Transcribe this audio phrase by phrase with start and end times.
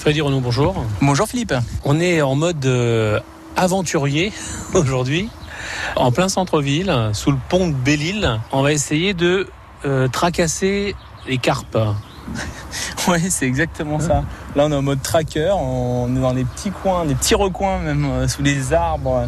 [0.00, 0.82] Freddy Renaud, bonjour.
[1.02, 1.52] Bonjour Philippe.
[1.84, 3.20] On est en mode euh,
[3.54, 4.32] aventurier
[4.74, 5.28] aujourd'hui,
[5.94, 8.40] en plein centre-ville, sous le pont de Belle-Île.
[8.50, 9.46] On va essayer de
[9.84, 10.96] euh, tracasser
[11.28, 11.76] les carpes.
[13.08, 14.24] Oui, c'est exactement ça.
[14.54, 17.78] Là, on est en mode tracker, on est dans des petits coins, des petits recoins
[17.78, 19.26] même, euh, sous les arbres,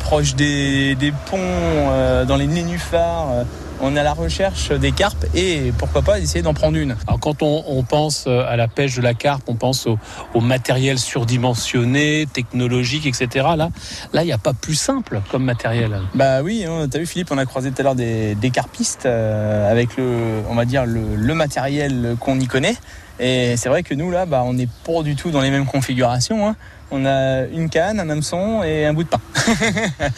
[0.00, 3.44] proches des, des ponts, dans les nénuphars.
[3.80, 6.96] On est à la recherche des carpes et pourquoi pas essayer d'en prendre une.
[7.06, 9.98] Alors quand on, on pense euh, à la pêche de la carpe, on pense au,
[10.34, 13.28] au matériel surdimensionné, technologique, etc.
[13.56, 13.70] Là,
[14.12, 16.00] là, il n'y a pas plus simple comme matériel.
[16.14, 19.06] Bah oui, hein, t'as vu Philippe, on a croisé tout à l'heure des, des carpistes
[19.06, 22.76] euh, avec le, on va dire le, le matériel qu'on y connaît.
[23.20, 25.66] Et c'est vrai que nous là, bah, on n'est pas du tout dans les mêmes
[25.66, 26.48] configurations.
[26.48, 26.56] hein.
[26.90, 29.20] On a une canne, un hameçon et un bout de pain.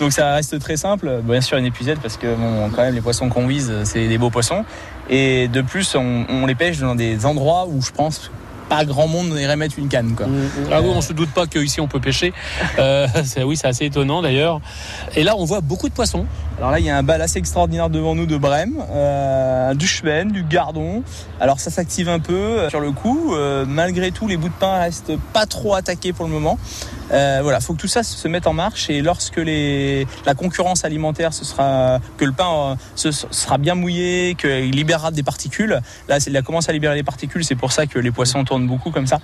[0.00, 1.20] Donc ça reste très simple.
[1.22, 4.18] Bien sûr une épuisette parce que bon, quand même les poissons qu'on vise, c'est des
[4.18, 4.64] beaux poissons.
[5.10, 8.30] Et de plus, on, on les pêche dans des endroits où je pense
[8.68, 10.14] pas grand monde irait mettre une canne.
[10.14, 10.26] Quoi.
[10.72, 12.32] Ah oui, on se doute pas qu'ici on peut pêcher.
[12.78, 14.60] Euh, c'est- oui, c'est assez étonnant d'ailleurs.
[15.14, 16.24] Et là, on voit beaucoup de poissons.
[16.58, 19.86] Alors là, il y a un bal assez extraordinaire devant nous de Brême, euh, du
[19.88, 21.02] cheven, du gardon.
[21.40, 23.34] Alors ça s'active un peu euh, sur le coup.
[23.34, 26.58] Euh, malgré tout, les bouts de pain restent pas trop attaqués pour le moment.
[27.12, 30.84] Euh, voilà, faut que tout ça se mette en marche et lorsque les, la concurrence
[30.86, 35.80] alimentaire, ce sera que le pain euh, se- sera bien mouillé, qu'il libérera des particules.
[36.08, 38.66] Là, il a commencé à libérer les particules, c'est pour ça que les poissons tournent
[38.66, 39.18] beaucoup comme ça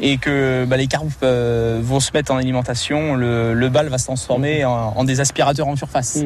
[0.00, 3.14] et que bah, les carpes vont se mettre en alimentation.
[3.14, 6.18] Le, le bal va se transformer en, en des aspirateurs en surface.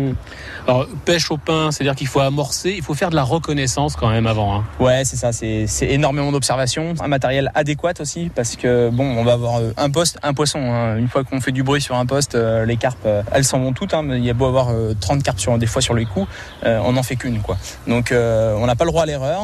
[0.66, 4.08] Alors, pêche au pain, c'est-à-dire qu'il faut amorcer, il faut faire de la reconnaissance quand
[4.08, 4.56] même avant.
[4.56, 4.64] hein.
[4.80, 9.32] Ouais, c'est ça, c'est énormément d'observation, un matériel adéquat aussi, parce que bon, on va
[9.34, 10.58] avoir euh, un poste, un poisson.
[10.60, 10.96] hein.
[10.96, 13.60] Une fois qu'on fait du bruit sur un poste, euh, les carpes, euh, elles s'en
[13.60, 13.94] vont toutes.
[13.94, 16.04] hein, mais il y a beau avoir euh, 30 carpes sur, des fois sur les
[16.04, 16.26] coups,
[16.64, 17.40] on n'en fait qu'une.
[17.40, 17.56] quoi.
[17.86, 19.40] Donc on n'a pas le droit à l'erreur.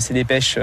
[0.00, 0.58] C'est des pêches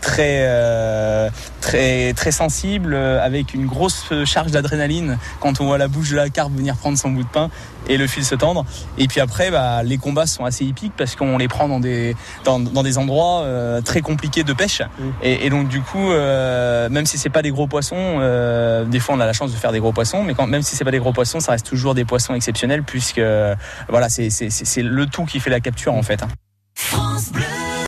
[0.00, 6.28] très, très, sensibles, avec une grosse charge d'adrénaline quand on voit la bouche de la
[6.28, 7.50] carpe venir prendre son bout de pain
[7.88, 8.64] et le fil se tendre.
[9.08, 12.14] Puis après, bah, les combats sont assez hippiques parce qu'on les prend dans des,
[12.44, 14.82] dans, dans des endroits euh, très compliqués de pêche.
[15.22, 19.00] Et, et donc du coup, euh, même si c'est pas des gros poissons, euh, des
[19.00, 20.84] fois on a la chance de faire des gros poissons, mais quand, même si c'est
[20.84, 23.22] pas des gros poissons, ça reste toujours des poissons exceptionnels puisque
[23.88, 24.28] voilà, c'est
[24.82, 26.22] le tout qui fait la capture en fait.
[26.22, 26.28] hein.